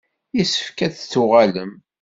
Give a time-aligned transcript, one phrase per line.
[0.35, 1.71] Yessefk ad d-tuɣalem.